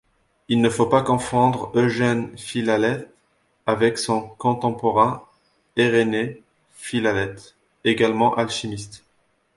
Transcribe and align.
Il 0.47 0.61
ne 0.61 0.69
faut 0.71 0.87
pas 0.87 1.03
confondre 1.03 1.71
Eugène 1.75 2.35
Philalèthe 2.35 3.13
avec 3.67 3.99
son 3.99 4.29
contemporain 4.39 5.23
Eyrénée 5.77 6.41
Philalèthe, 6.73 7.53
également 7.83 8.33
alchimiste. 8.33 9.03